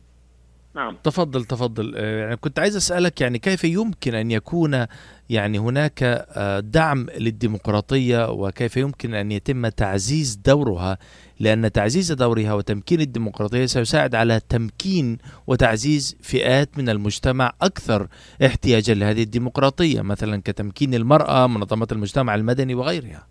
نعم. 0.76 0.98
تفضل 1.04 1.46
تفضل. 1.46 1.94
آه، 1.96 2.20
يعني 2.20 2.36
كنت 2.36 2.60
عايز 2.60 2.76
أسألك 2.76 3.22
يعني 3.22 3.40
كيف 3.40 3.64
يمكن 3.64 4.16
أن 4.16 4.32
يكون 4.32 4.86
يعني 5.30 5.60
هناك 5.60 6.04
آه، 6.04 6.60
دعم 6.60 7.08
للديمقراطية 7.18 8.32
وكيف 8.32 8.78
يمكن 8.78 9.14
أن 9.14 9.32
يتم 9.32 9.68
تعزيز 9.68 10.36
دورها؟ 10.36 10.98
لأن 11.40 11.72
تعزيز 11.72 12.12
دورها 12.12 12.54
وتمكين 12.54 13.02
الديمقراطية 13.02 13.66
سيساعد 13.66 14.16
على 14.16 14.42
تمكين 14.50 15.18
وتعزيز 15.48 16.18
فئات 16.22 16.78
من 16.78 16.90
المجتمع 16.90 17.52
أكثر 17.62 18.08
احتياجا 18.46 18.94
لهذه 18.94 19.24
الديمقراطية 19.24 20.02
مثلا 20.02 20.42
كتمكين 20.46 20.94
المرأة 20.94 21.48
منظمات 21.48 21.92
المجتمع 21.92 22.36
المدني 22.36 22.76
وغيرها. 22.76 23.28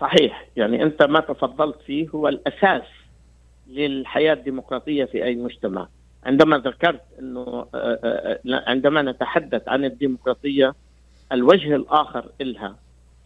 صحيح. 0.00 0.48
يعني 0.56 0.82
أنت 0.82 1.02
ما 1.02 1.20
تفضلت 1.20 1.76
فيه 1.86 2.08
هو 2.08 2.28
الأساس 2.28 2.82
للحياة 3.68 4.32
الديمقراطية 4.32 5.04
في 5.04 5.24
أي 5.24 5.36
مجتمع. 5.36 5.88
عندما 6.24 6.58
ذكرت 6.58 7.02
إنه 7.18 7.40
آه، 7.40 7.68
آه، 7.74 8.38
آه، 8.46 8.64
عندما 8.66 9.02
نتحدث 9.02 9.68
عن 9.68 9.84
الديمقراطية 9.84 10.74
الوجه 11.32 11.76
الآخر 11.76 12.26
لها 12.40 12.76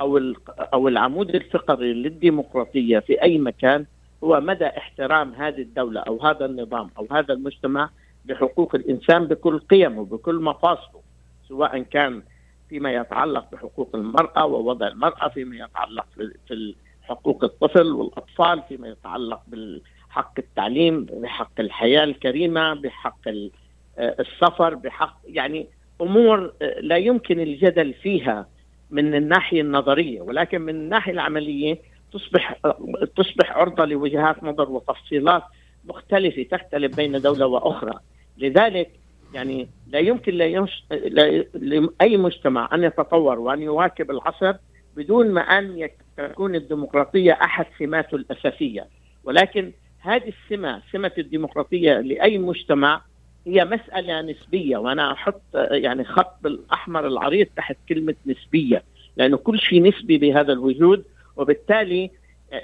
أو 0.01 0.33
أو 0.59 0.89
العمود 0.89 1.35
الفقري 1.35 1.93
للديمقراطية 1.93 2.99
في 2.99 3.23
أي 3.23 3.39
مكان 3.39 3.85
هو 4.25 4.41
مدى 4.41 4.67
احترام 4.67 5.35
هذه 5.35 5.63
الدولة 5.63 6.01
أو 6.01 6.23
هذا 6.23 6.47
النظام 6.47 6.91
أو 6.99 7.07
هذا 7.11 7.35
المجتمع 7.35 7.91
بحقوق 8.25 8.75
الإنسان 8.75 9.25
بكل 9.25 9.59
قيمه 9.59 10.05
بكل 10.05 10.35
مفاصله 10.35 11.01
سواء 11.49 11.83
كان 11.83 12.23
فيما 12.69 12.93
يتعلق 12.93 13.51
بحقوق 13.53 13.91
المرأة 13.95 14.47
ووضع 14.47 14.89
المرأة 14.89 15.29
فيما 15.29 15.57
يتعلق 15.57 16.07
في 16.49 16.75
حقوق 17.03 17.45
الطفل 17.45 17.93
والأطفال 17.93 18.63
فيما 18.69 18.89
يتعلق 18.89 19.41
بال 19.47 19.81
حق 20.13 20.33
التعليم 20.39 21.05
بحق 21.05 21.61
الحياة 21.61 22.05
الكريمة 22.05 22.75
بحق 22.75 23.29
آه، 23.29 24.17
السفر 24.21 24.75
بحق 24.75 25.21
يعني 25.27 25.67
أمور 26.01 26.53
آه، 26.63 26.81
لا 26.81 26.97
يمكن 26.97 27.41
الجدل 27.41 27.95
فيها 27.95 28.49
من 28.91 29.15
الناحية 29.15 29.61
النظرية 29.61 30.21
ولكن 30.21 30.61
من 30.61 30.75
الناحية 30.75 31.13
العملية 31.13 31.79
تصبح 32.13 32.57
آه، 32.65 33.09
تصبح 33.17 33.53
عرضة 33.57 33.85
لوجهات 33.85 34.45
نظر 34.45 34.71
وتفصيلات 34.71 35.43
مختلفة 35.85 36.43
تختلف 36.43 36.97
بين 36.97 37.21
دولة 37.21 37.47
وأخرى. 37.47 37.95
لذلك 38.39 38.91
يعني 39.35 39.69
لا 39.87 39.99
يمكن 39.99 40.35
لاي 40.35 42.17
مجتمع 42.17 42.69
أن 42.75 42.85
يتطور 42.85 43.39
وأن 43.39 43.63
يواكب 43.63 44.11
العصر 44.11 44.55
بدون 44.97 45.31
ما 45.31 45.41
أن 45.41 45.89
تكون 46.17 46.55
الديمقراطية 46.55 47.33
أحد 47.33 47.67
سماته 47.79 48.15
الأساسية. 48.15 48.87
ولكن 49.25 49.73
هذه 50.03 50.33
السمة 50.45 50.83
سمة 50.93 51.13
الديمقراطية 51.19 52.01
لأي 52.01 52.39
مجتمع 52.39 53.03
هي 53.47 53.65
مسألة 53.65 54.21
نسبية 54.21 54.77
وأنا 54.77 55.13
أحط 55.13 55.43
يعني 55.55 56.05
خط 56.05 56.37
بالاحمر 56.43 57.07
العريض 57.07 57.47
تحت 57.57 57.77
كلمة 57.89 58.15
نسبية 58.27 58.83
لأنه 59.17 59.37
كل 59.37 59.59
شيء 59.59 59.83
نسبي 59.83 60.19
بهذا 60.19 60.53
الوجود 60.53 61.05
وبالتالي 61.37 62.11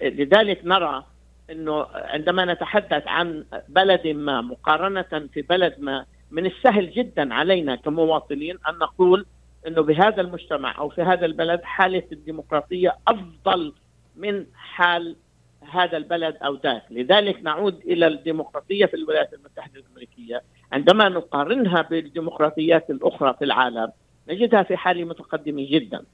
لذلك 0.03 0.61
نرى 0.65 1.05
إنه 1.51 1.87
عندما 1.93 2.45
نتحدث 2.45 3.07
عن 3.07 3.45
بلد 3.69 4.07
ما 4.07 4.41
مقارنة 4.41 5.29
في 5.35 5.43
بلد 5.43 5.75
ما 5.79 6.05
من 6.31 6.47
السهل 6.47 6.91
جدا 6.91 7.35
علينا 7.35 7.77
كمواطنين 7.77 8.59
أن 8.69 8.75
نقول 8.79 9.27
إنه 9.67 9.83
بهذا 9.83 10.21
المجتمع 10.21 10.79
أو 10.79 10.89
في 10.89 11.03
هذا 11.03 11.27
البلد 11.27 11.63
حالة 11.63 12.03
الديمقراطية 12.13 12.97
أفضل 13.09 13.73
من 14.17 14.47
حال 14.55 15.17
هذا 15.71 15.97
البلد 15.97 16.37
أو 16.37 16.55
ذاك، 16.55 16.83
لذلك 16.91 17.43
نعود 17.43 17.81
إلى 17.87 18.07
الديمقراطية 18.07 18.87
في 18.87 18.95
الولايات 18.95 19.35
المتحدة 19.35 19.81
الأمريكية، 19.81 20.43
عندما 20.73 21.09
نقارنها 21.09 21.83
بالديمقراطيات 21.83 22.91
الأخرى 22.91 23.35
في 23.39 23.45
العالم 23.45 23.93
نجدها 24.29 24.63
في 24.63 24.77
حاله 24.77 25.05
متقدمة 25.05 25.67
جدا، 25.71 26.05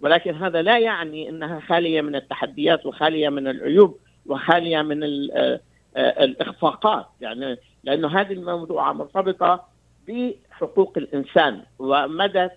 ولكن 0.00 0.34
هذا 0.34 0.62
لا 0.62 0.78
يعني 0.78 1.28
إنها 1.28 1.60
خالية 1.60 2.00
من 2.00 2.16
التحديات 2.16 2.86
وخالية 2.86 3.28
من 3.28 3.48
العيوب 3.48 3.98
وخالية 4.26 4.82
من 4.82 5.02
آه، 5.02 5.60
آه، 5.96 6.24
الإخفاقات، 6.24 7.06
يعني 7.20 7.56
لأنه 7.84 8.20
هذه 8.20 8.32
الموضوع 8.32 8.92
مرتبطة 8.92 9.64
بحقوق 10.08 10.92
الإنسان 10.96 11.62
ومدى 11.78 12.48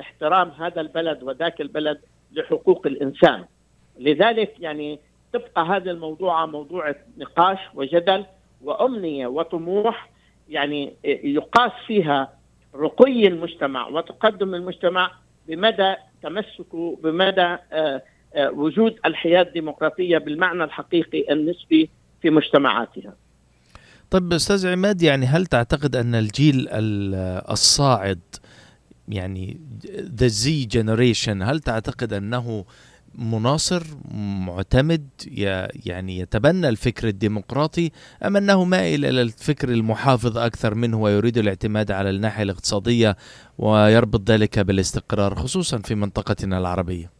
احترام 0.00 0.50
هذا 0.50 0.80
البلد 0.80 1.22
وذاك 1.22 1.60
البلد 1.60 2.00
لحقوق 2.32 2.86
الإنسان. 2.86 3.44
لذلك 3.98 4.60
يعني 4.60 5.00
تبقى 5.34 5.66
هذا 5.66 5.90
الموضوع 5.90 6.46
موضوع 6.46 6.94
نقاش 7.18 7.58
وجدل 7.74 8.24
وأمنية 8.62 9.26
وطموح 9.26 10.10
يعني 10.48 10.94
يقاس 11.04 11.72
فيها 11.86 12.32
رقي 12.74 13.26
المجتمع 13.26 13.88
وتقدم 13.88 14.54
المجتمع 14.54 15.10
بمدى 15.48 15.94
تمسكه 16.22 16.98
بمدى 17.02 17.56
آه، 17.72 18.02
آه، 18.34 18.50
وجود 18.50 18.98
الحياة 19.06 19.42
الديمقراطية 19.42 20.18
بالمعنى 20.18 20.64
الحقيقي 20.64 21.32
النسبي 21.32 21.90
في 22.22 22.30
مجتمعاتها. 22.30 23.14
طيب 24.10 24.32
أستاذ 24.32 24.68
عماد 24.68 25.02
يعني 25.02 25.26
هل 25.26 25.46
تعتقد 25.46 25.96
أن 25.96 26.14
الجيل 26.14 26.68
الصاعد 27.50 28.20
يعني 29.08 29.60
ذا 29.96 30.26
زي 30.26 30.64
جنريشن 30.64 31.42
هل 31.42 31.60
تعتقد 31.60 32.12
أنه 32.12 32.64
مناصر 33.18 33.82
معتمد 34.46 35.08
يعني 35.86 36.18
يتبنى 36.18 36.68
الفكر 36.68 37.08
الديمقراطي 37.08 37.90
أم 38.26 38.36
أنه 38.36 38.64
مائل 38.64 39.04
إلى 39.04 39.22
الفكر 39.22 39.68
المحافظ 39.68 40.38
أكثر 40.38 40.74
منه 40.74 41.02
ويريد 41.02 41.38
الاعتماد 41.38 41.90
على 41.90 42.10
الناحية 42.10 42.42
الاقتصادية 42.42 43.16
ويربط 43.58 44.30
ذلك 44.30 44.58
بالاستقرار 44.58 45.34
خصوصا 45.34 45.78
في 45.78 45.94
منطقتنا 45.94 46.58
العربية؟ 46.58 47.10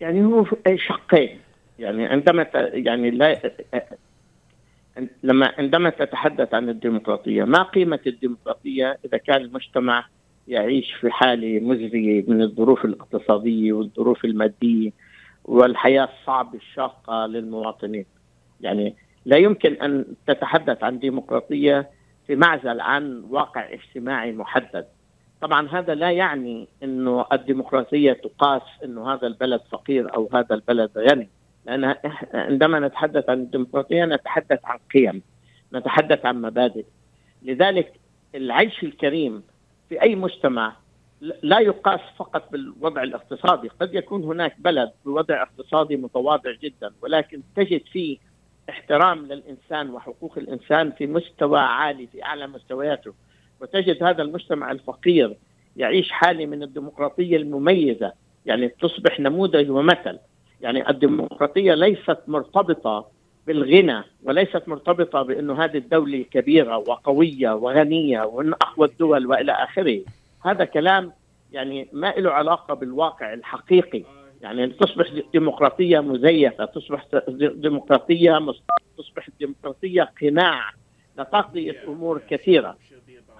يعني 0.00 0.24
هو 0.24 0.44
شقين 0.76 1.38
يعني 1.78 2.06
عندما 2.06 2.46
يعني 2.72 3.10
لا 3.10 3.52
لما 5.22 5.52
عندما 5.58 5.90
تتحدث 5.90 6.54
عن 6.54 6.68
الديمقراطية 6.68 7.44
ما 7.44 7.62
قيمة 7.62 8.00
الديمقراطية 8.06 8.98
إذا 9.04 9.18
كان 9.18 9.36
المجتمع 9.36 10.04
يعيش 10.48 10.92
في 10.92 11.10
حالة 11.10 11.60
مزرية 11.60 12.24
من 12.28 12.42
الظروف 12.42 12.84
الاقتصادية 12.84 13.72
والظروف 13.72 14.24
المادية 14.24 14.90
والحياة 15.48 16.08
الصعبه 16.20 16.58
الشاقة 16.58 17.26
للمواطنين. 17.26 18.06
يعني 18.60 18.96
لا 19.24 19.36
يمكن 19.36 19.72
أن 19.72 20.04
تتحدث 20.26 20.84
عن 20.84 20.98
ديمقراطية 20.98 21.90
في 22.26 22.36
معزل 22.36 22.80
عن 22.80 23.24
واقع 23.30 23.72
اجتماعي 23.72 24.32
محدد. 24.32 24.86
طبعا 25.40 25.68
هذا 25.68 25.94
لا 25.94 26.10
يعني 26.10 26.68
إنه 26.82 27.26
الديمقراطية 27.32 28.12
تقاس 28.12 28.62
إنه 28.84 29.12
هذا 29.12 29.26
البلد 29.26 29.60
فقير 29.70 30.14
أو 30.14 30.28
هذا 30.32 30.54
البلد 30.54 30.90
غني. 30.98 31.28
لأن 31.66 31.94
عندما 32.34 32.80
نتحدث 32.80 33.30
عن 33.30 33.38
الديمقراطية 33.40 34.04
نتحدث 34.04 34.60
عن 34.64 34.78
قيم، 34.94 35.22
نتحدث 35.74 36.26
عن 36.26 36.42
مبادئ. 36.42 36.84
لذلك 37.42 37.92
العيش 38.34 38.82
الكريم 38.82 39.42
في 39.88 40.02
أي 40.02 40.14
مجتمع 40.14 40.76
لا 41.20 41.58
يقاس 41.58 42.00
فقط 42.16 42.52
بالوضع 42.52 43.02
الاقتصادي. 43.02 43.68
قد 43.68 43.94
يكون 43.94 44.24
هناك 44.24 44.60
بلد 44.60 44.90
بوضع 45.04 45.42
اقتصادي 45.42 45.96
متواضع 45.96 46.52
جدا 46.52 46.92
ولكن 47.02 47.42
تجد 47.56 47.82
فيه 47.92 48.18
احترام 48.70 49.26
للإنسان 49.26 49.90
وحقوق 49.90 50.38
الإنسان 50.38 50.92
في 50.92 51.06
مستوى 51.06 51.60
عالي 51.60 52.06
في 52.06 52.24
أعلى 52.24 52.46
مستوياته. 52.46 53.14
وتجد 53.60 54.02
هذا 54.02 54.22
المجتمع 54.22 54.70
الفقير 54.70 55.36
يعيش 55.76 56.10
حالة 56.10 56.46
من 56.46 56.62
الديمقراطية 56.62 57.36
المميزة 57.36 58.12
يعني 58.46 58.68
تصبح 58.68 59.20
نموذج 59.20 59.70
ومثل. 59.70 60.18
يعني 60.60 60.90
الديمقراطية 60.90 61.74
ليست 61.74 62.18
مرتبطة 62.26 63.08
بالغنى 63.46 64.02
وليست 64.22 64.62
مرتبطة 64.66 65.22
بأنه 65.22 65.64
هذه 65.64 65.78
الدولة 65.78 66.24
كبيرة 66.30 66.76
وقوية 66.76 67.50
وغنية 67.50 68.22
ومن 68.22 68.52
أقوى 68.52 68.86
الدول 68.86 69.26
وإلى 69.26 69.52
آخره. 69.52 70.00
هذا 70.48 70.64
كلام 70.64 71.12
يعني 71.52 71.88
ما 71.92 72.14
له 72.16 72.30
علاقة 72.30 72.74
بالواقع 72.74 73.34
الحقيقي. 73.34 74.04
يعني 74.40 74.66
تصبح 74.66 75.06
ديمقراطية 75.32 76.00
مزيفة 76.00 76.64
تصبح 76.64 77.06
ديمقراطية 77.38 78.38
تصبح 78.98 79.28
الديمقراطيه 79.28 80.12
قناع 80.22 80.70
لتقضيه 81.18 81.84
أمور 81.88 82.20
كثيرة. 82.30 82.76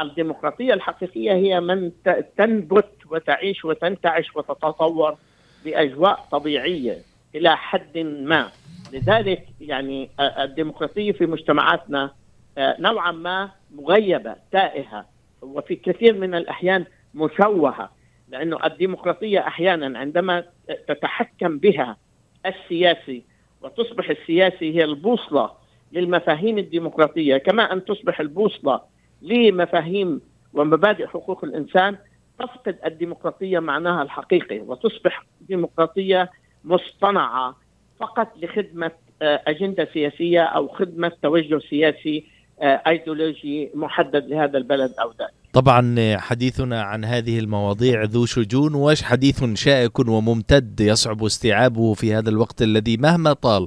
الديمقراطية 0.01 0.75
الحقيقية 0.75 1.33
هي 1.33 1.61
من 1.61 1.93
تنبت 2.37 2.93
وتعيش 3.11 3.65
وتنتعش 3.65 4.37
وتتطور 4.37 5.17
بأجواء 5.65 6.27
طبيعية 6.31 6.99
إلى 7.35 7.57
حد 7.57 7.99
ما. 7.99 8.49
لذلك 8.93 9.47
يعني 9.61 10.11
الديمقراطية 10.21 11.13
في 11.13 11.27
مجتمعاتنا 11.27 12.11
نوعا 12.59 13.13
ما 13.13 13.51
مغيبة 13.75 14.37
تائهة. 14.53 15.07
وفي 15.43 15.77
كثير 15.77 16.15
من 16.15 16.35
الأحيان 16.35 16.85
مشوهه 17.15 17.91
لأنه 18.29 18.59
الديمقراطية 18.65 19.39
أحيانا 19.41 19.99
عندما 19.99 20.45
تتحكم 20.89 21.59
بها 21.59 21.97
السياسي 22.47 23.25
وتصبح 23.63 24.11
السياسي 24.11 24.75
هي 24.77 24.85
البوصلة 24.85 25.51
للمفاهيم 25.93 26.59
الديمقراطية 26.59 27.37
كما 27.37 27.73
أن 27.73 27.85
تصبح 27.85 28.21
البوصلة 28.21 28.81
لمفاهيم 29.23 30.21
ومبادئ 30.55 31.07
حقوق 31.07 31.45
الإنسان 31.45 31.97
تفقد 32.39 32.79
الديمقراطية 32.87 33.59
معناها 33.59 34.03
الحقيقي 34.03 34.61
وتصبح 34.61 35.25
ديمقراطية 35.41 36.31
مصطنعة 36.65 37.57
فقط 37.99 38.29
لخدمة 38.37 38.91
آه، 39.23 39.43
أجندة 39.47 39.89
سياسية 39.93 40.43
أو 40.43 40.69
خدمة 40.69 41.13
توجه 41.23 41.59
سياسي 41.59 42.25
آه، 42.61 42.83
أيديولوجي 42.87 43.71
محدد 43.75 44.27
لهذا 44.29 44.59
البلد 44.59 44.95
أو 45.01 45.13
ذاك. 45.19 45.31
طبعا 45.53 46.17
حديثنا 46.19 46.83
عن 46.83 47.05
هذه 47.05 47.39
المواضيع 47.39 48.05
ذو 48.05 48.27
شجون 48.27 48.75
وش 48.75 49.03
حديث 49.03 49.45
شائك 49.55 49.99
وممتد 49.99 50.81
يصعب 50.81 51.25
استيعابه 51.25 51.95
في 51.95 52.15
هذا 52.15 52.31
الوقت 52.31 52.63
الذي 52.63 52.97
مهما 52.97 53.33
طال 53.33 53.67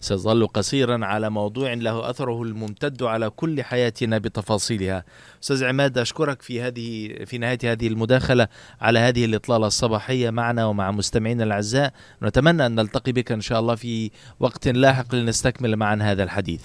سيظل 0.00 0.46
قصيرا 0.46 1.04
على 1.06 1.30
موضوع 1.30 1.72
له 1.72 2.10
أثره 2.10 2.42
الممتد 2.42 3.02
على 3.02 3.30
كل 3.30 3.62
حياتنا 3.62 4.18
بتفاصيلها. 4.18 5.04
أستاذ 5.42 5.64
عماد 5.64 5.98
أشكرك 5.98 6.42
في 6.42 6.62
هذه 6.62 7.14
في 7.24 7.38
نهاية 7.38 7.58
هذه 7.64 7.86
المداخلة 7.86 8.48
على 8.80 8.98
هذه 8.98 9.24
الإطلالة 9.24 9.66
الصباحية 9.66 10.30
معنا 10.30 10.66
ومع 10.66 10.90
مستمعينا 10.90 11.44
الأعزاء، 11.44 11.92
نتمنى 12.22 12.66
أن 12.66 12.74
نلتقي 12.74 13.12
بك 13.12 13.32
إن 13.32 13.40
شاء 13.40 13.60
الله 13.60 13.74
في 13.74 14.10
وقت 14.40 14.68
لاحق 14.68 15.14
لنستكمل 15.14 15.76
معا 15.76 15.98
هذا 16.02 16.22
الحديث. 16.22 16.62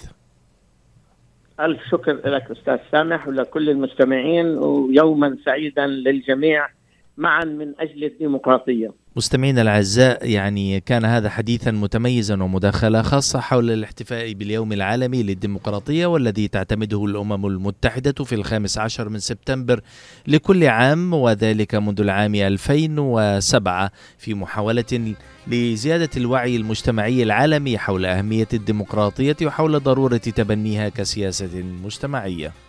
ألف 1.60 1.80
شكر 1.90 2.30
لك 2.30 2.50
أستاذ 2.50 2.78
سامح 2.92 3.28
ولكل 3.28 3.70
المستمعين 3.70 4.46
ويوما 4.58 5.36
سعيدا 5.44 5.86
للجميع 5.86 6.68
معا 7.16 7.44
من 7.44 7.74
أجل 7.80 8.04
الديمقراطية. 8.04 8.90
مستمعينا 9.16 9.62
الأعزاء 9.62 10.28
يعني 10.28 10.80
كان 10.80 11.04
هذا 11.04 11.30
حديثا 11.30 11.70
متميزا 11.70 12.42
ومداخلة 12.42 13.02
خاصة 13.02 13.40
حول 13.40 13.70
الاحتفاء 13.70 14.32
باليوم 14.32 14.72
العالمي 14.72 15.22
للديمقراطية 15.22 16.06
والذي 16.06 16.48
تعتمده 16.48 17.04
الأمم 17.04 17.46
المتحدة 17.46 18.24
في 18.24 18.34
الخامس 18.34 18.78
عشر 18.78 19.08
من 19.08 19.18
سبتمبر 19.18 19.80
لكل 20.26 20.64
عام 20.64 21.14
وذلك 21.14 21.74
منذ 21.74 22.00
العام 22.00 22.34
2007 22.34 23.90
في 24.18 24.34
محاولة 24.34 25.14
لزيادة 25.46 26.10
الوعي 26.16 26.56
المجتمعي 26.56 27.22
العالمي 27.22 27.78
حول 27.78 28.06
أهمية 28.06 28.48
الديمقراطية 28.54 29.36
وحول 29.42 29.80
ضرورة 29.80 30.16
تبنيها 30.16 30.88
كسياسة 30.88 31.62
مجتمعية. 31.84 32.65